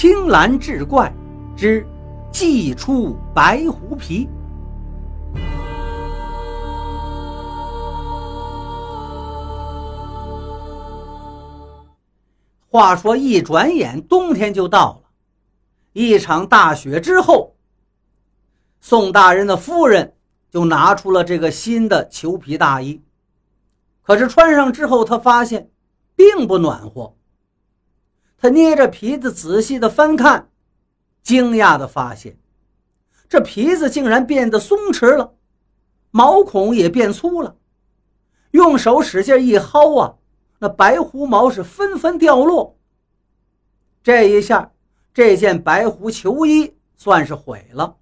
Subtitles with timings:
[0.00, 1.12] 青蓝志怪
[1.56, 1.84] 之
[2.30, 4.28] 祭出白狐皮。
[12.70, 15.10] 话说，一转眼冬天就到了。
[15.94, 17.56] 一场大雪之后，
[18.80, 20.14] 宋大人的夫人
[20.48, 23.02] 就拿出了这个新的裘皮大衣。
[24.02, 25.72] 可是穿上之后，他发现
[26.14, 27.17] 并不暖和。
[28.40, 30.48] 他捏着皮子仔细的翻看，
[31.22, 32.38] 惊讶的发现，
[33.28, 35.34] 这皮子竟然变得松弛了，
[36.12, 37.56] 毛孔也变粗了。
[38.52, 40.14] 用手使劲一薅啊！
[40.60, 42.78] 那白狐毛是纷纷掉落。
[44.02, 44.72] 这一下，
[45.12, 47.96] 这件白狐球衣算是毁了，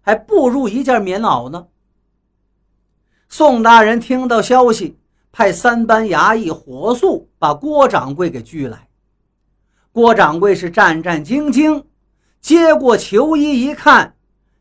[0.00, 1.66] 还不如一件棉袄呢。
[3.28, 4.98] 宋大人听到消息，
[5.30, 8.88] 派三班衙役火速把郭掌柜给拘来。
[9.92, 11.84] 郭掌柜是战战兢兢，
[12.40, 14.14] 接过球衣一看，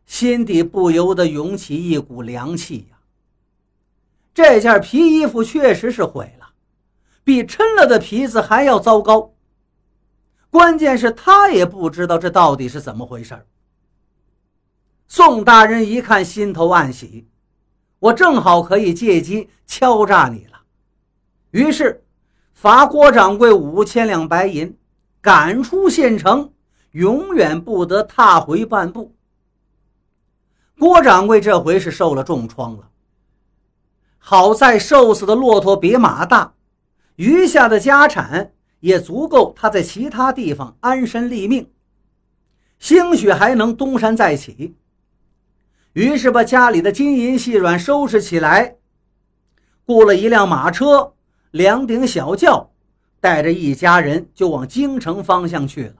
[0.05, 2.97] 心底不由得涌起一股凉气呀。
[4.33, 6.49] 这件皮衣服确实是毁了。
[7.23, 9.33] 比抻了的皮子还要糟糕。
[10.49, 13.39] 关键是，他也不知道这到底是怎么回事
[15.07, 17.27] 宋大人一看，心头暗喜，
[17.99, 20.61] 我正好可以借机敲诈你了。
[21.51, 22.03] 于是，
[22.53, 24.75] 罚郭掌柜五千两白银，
[25.21, 26.53] 赶出县城，
[26.91, 29.15] 永远不得踏回半步。
[30.77, 32.89] 郭掌柜这回是受了重创了。
[34.17, 36.53] 好在瘦死的骆驼比马大。
[37.15, 41.69] 余下的家产也足够他在其他地方安身立命，
[42.77, 44.77] 兴许还能东山再起。
[45.91, 48.77] 于是把家里的金银细软收拾起来，
[49.85, 51.13] 雇了一辆马车、
[51.51, 52.71] 两顶小轿，
[53.19, 55.95] 带着一家人就往京城方向去了。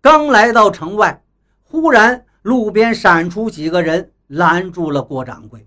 [0.00, 1.22] 刚来到城外，
[1.62, 5.66] 忽然路边闪出几个人，拦住了郭掌柜。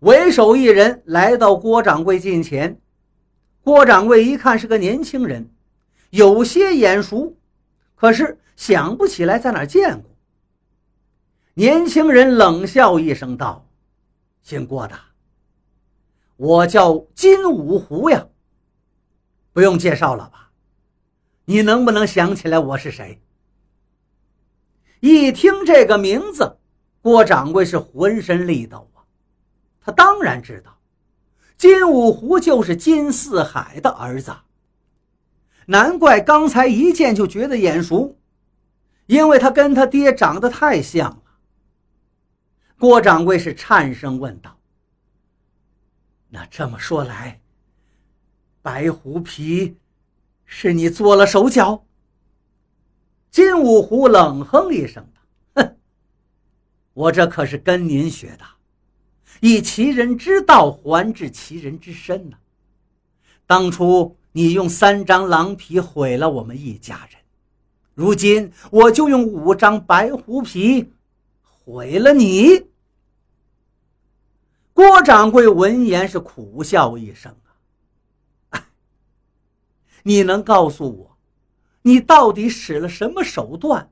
[0.00, 2.78] 为首一人来到郭掌柜近前，
[3.62, 5.50] 郭掌柜一看是个年轻人，
[6.10, 7.34] 有些眼熟，
[7.94, 10.10] 可是想不起来在哪见过。
[11.54, 13.66] 年轻人冷笑一声道
[14.42, 14.94] ：“姓郭的，
[16.36, 18.26] 我叫金五湖呀，
[19.56, 20.50] 不用介绍了吧？
[21.46, 23.22] 你能不能想起来我是谁？”
[25.00, 26.58] 一听这个名字，
[27.00, 29.00] 郭掌柜是浑身力抖啊。
[29.80, 30.78] 他当然知道，
[31.56, 34.36] 金五湖就是金四海的儿子。
[35.64, 38.18] 难怪刚才一见就觉得眼熟，
[39.06, 41.22] 因为他跟他爹长得太像了。
[42.78, 44.58] 郭掌柜是颤声问道
[46.28, 47.40] ：“那这么说来，
[48.66, 49.76] 白狐皮
[50.44, 51.84] 是你做了手脚？”
[53.30, 55.20] 金五湖冷哼一声道
[55.62, 55.76] ：“哼，
[56.92, 58.44] 我这可是跟您学的。”
[59.40, 62.36] 以其人之道还治其人之身呢？
[63.46, 67.20] 当初你用三张狼皮毁了我们一家人，
[67.94, 70.92] 如今我就用五张白狐皮
[71.44, 72.66] 毁了你。
[74.72, 77.32] 郭掌柜闻言是苦笑一声！
[80.06, 81.18] 你能告诉我，
[81.82, 83.90] 你到底使了什么手段，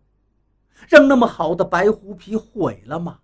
[0.88, 3.18] 让那么好的白狐皮毁了吗？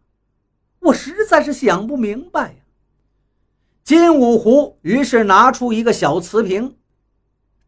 [0.81, 2.59] 我实在是想不明白呀。
[3.85, 6.77] 金五湖于是拿出一个小瓷瓶，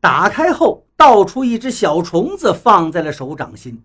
[0.00, 3.81] 打开后倒出一只小虫子，放在了手掌心。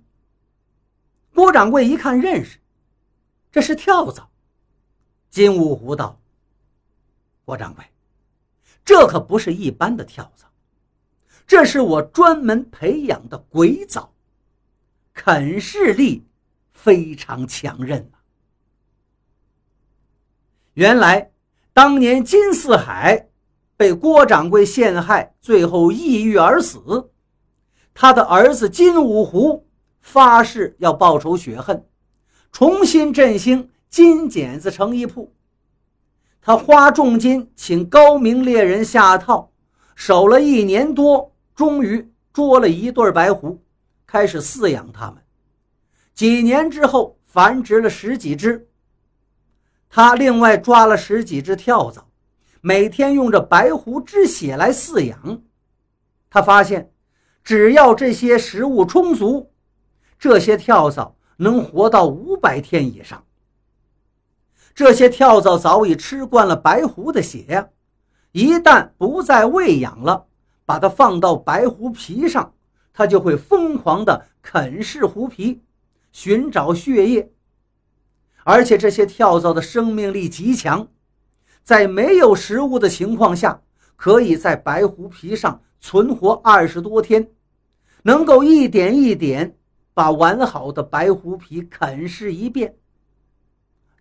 [1.35, 2.57] 郭掌柜一看认识，
[3.51, 4.27] 这是跳蚤。
[5.29, 6.19] 金五湖道
[7.45, 7.85] ：“郭掌柜，
[8.83, 10.47] 这可不是一般的跳蚤，
[11.47, 14.11] 这是我专门培养的鬼枣，
[15.13, 16.27] 啃噬力
[16.73, 18.11] 非常强韧。”
[20.75, 21.31] 原来，
[21.73, 23.29] 当年金四海
[23.75, 27.09] 被郭掌柜陷害，最后抑郁而死。
[27.93, 29.65] 他的儿子金五湖
[30.01, 31.83] 发誓要报仇雪恨，
[32.51, 35.33] 重新振兴金剪子成衣铺。
[36.41, 39.51] 他花重金请高明猎人下套，
[39.95, 43.59] 守了一年多，终于捉了一对白狐，
[44.05, 45.17] 开始饲养它们。
[46.13, 48.69] 几年之后，繁殖了十几只。
[49.89, 52.07] 他另外抓了十几只跳蚤，
[52.61, 55.41] 每天用着白狐之血来饲养。
[56.29, 56.91] 他发现，
[57.43, 59.51] 只要这些食物充足，
[60.19, 63.23] 这些跳蚤能活到五百天以上。
[64.75, 67.71] 这些跳蚤早已吃惯了白狐的血，
[68.31, 70.27] 一旦不再喂养了，
[70.67, 72.53] 把它放到白狐皮上，
[72.91, 75.61] 它就会疯狂地啃噬狐皮，
[76.11, 77.31] 寻找血液。
[78.43, 80.89] 而且这些跳蚤的生命力极强，
[81.63, 83.61] 在没有食物的情况下，
[83.95, 87.29] 可以在白狐皮上存活二十多天，
[88.03, 89.55] 能够一点一点
[89.93, 92.75] 把完好的白狐皮啃噬一遍。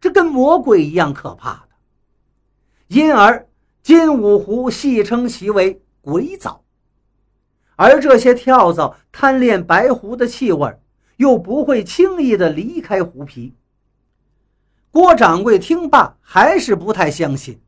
[0.00, 1.76] 这跟魔鬼一样可怕的，
[2.88, 3.48] 因而
[3.84, 6.62] 金五湖戏称其为“鬼藻”。
[7.74, 10.80] 而这些跳蚤贪恋白狐的气味，
[11.16, 13.54] 又不会轻易的离开狐皮。
[14.92, 17.60] 郭掌柜听罢，还是不太相信。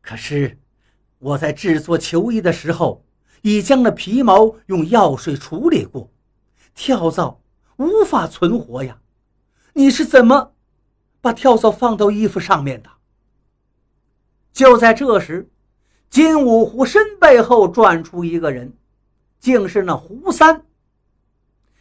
[0.00, 0.58] 可是，
[1.18, 3.04] 我在制作球衣的时候，
[3.42, 6.08] 已将那皮毛用药水处理过，
[6.74, 7.40] 跳蚤
[7.76, 9.00] 无法存活呀。
[9.74, 10.54] 你是怎么
[11.20, 12.88] 把跳蚤放到衣服上面的？
[14.52, 15.50] 就在这时。
[16.14, 18.72] 金五湖身背后转出一个人，
[19.40, 20.62] 竟是那胡三。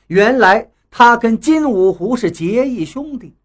[0.08, 3.36] 原来他跟金五湖是结义兄弟。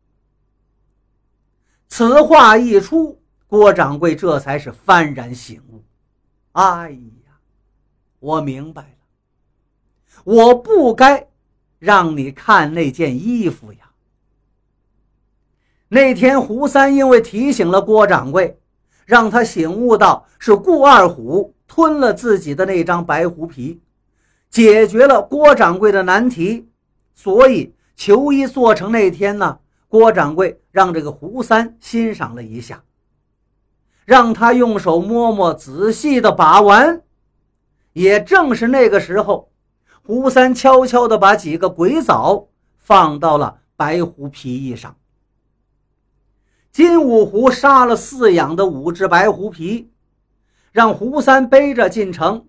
[1.89, 5.85] 此话一出，郭掌柜这才是幡然醒悟。
[6.53, 6.93] 哎
[7.27, 7.37] 呀，
[8.19, 11.29] 我明白了，我不该
[11.79, 13.91] 让你看那件衣服呀。
[15.89, 18.59] 那天胡三因为提醒了郭掌柜。
[19.09, 23.81] 让他醒悟到是顾二虎吞了自己的那张白狐皮，
[24.51, 26.69] 解决了郭掌柜的难题。
[27.15, 32.83] 所以球衣做成那天呢，郭掌柜让这个胡三欣赏了一下，
[34.05, 37.01] 让他用手摸摸，仔细的把玩。
[37.95, 39.51] 也正是那个时候，
[40.05, 44.95] 胡三悄悄地把几个鬼枣放到了白狐皮衣上。
[46.79, 49.91] 金五湖杀了饲养的五只白狐皮，
[50.71, 52.47] 让胡三背着进城，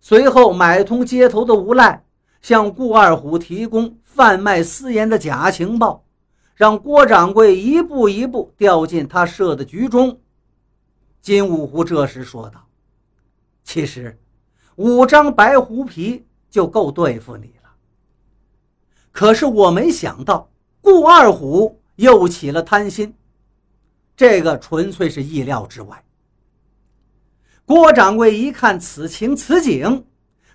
[0.00, 2.02] 随后买通街头的无赖，
[2.40, 6.06] 向顾二虎提供贩卖私盐的假情报，
[6.54, 10.18] 让郭掌柜一步一步掉进他设的局中。
[11.20, 12.66] 金五湖这时说道
[13.62, 14.18] ：“其实，
[14.76, 17.68] 五张白狐皮就够对付你了。
[19.12, 20.48] 可是我没想到，
[20.80, 23.14] 顾二虎又起了贪心。”
[24.20, 26.04] 这个纯粹是意料之外。
[27.64, 30.04] 郭掌柜一看此情此景，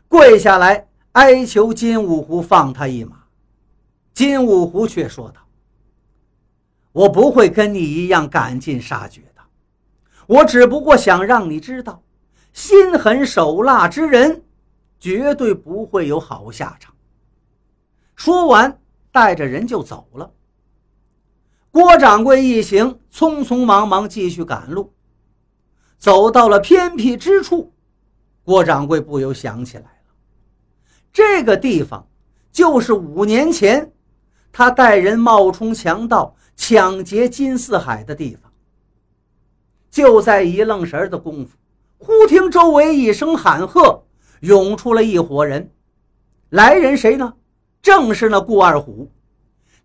[0.08, 3.24] 跪下来哀求金五湖放他一马。
[4.14, 5.42] 金五湖却说道
[6.94, 9.42] ：“我不会跟你一样赶尽杀绝的，
[10.28, 12.04] 我只不过想让你知道，
[12.54, 14.44] 心狠手辣之人，
[15.00, 16.94] 绝对不会有好下场。”
[18.16, 18.80] 说完，
[19.12, 20.32] 带着人就走了。
[21.76, 24.94] 郭掌柜一行匆匆忙忙继续赶路，
[25.98, 27.74] 走到了偏僻之处，
[28.46, 30.14] 郭掌柜不由想起来了，
[31.12, 32.08] 这个地方
[32.50, 33.92] 就是五年前
[34.54, 38.50] 他带人冒充强盗抢劫金四海的地方。
[39.92, 41.58] 就在一愣神的功夫，
[41.98, 44.02] 忽听周围一声喊喝，
[44.40, 45.70] 涌出了一伙人，
[46.52, 47.34] 来人谁呢？
[47.82, 49.12] 正是那顾二虎。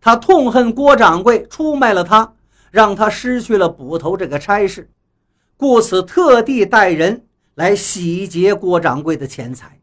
[0.00, 2.34] 他痛恨郭掌柜出卖了他，
[2.70, 4.90] 让他失去了捕头这个差事，
[5.56, 9.78] 故此特地带人来洗劫郭掌柜的钱财。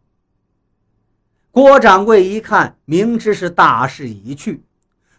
[1.52, 4.64] 郭掌柜一看，明知是大势已去，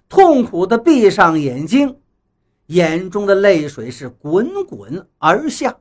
[0.08, 1.96] 痛苦地闭上眼睛，
[2.66, 5.76] 眼中的泪水是滚滚而下。